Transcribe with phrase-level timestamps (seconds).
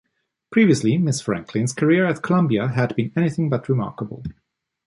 [0.51, 1.21] Previously, Ms.
[1.21, 4.23] Franklin's career at Columbia had been anything but remarkable.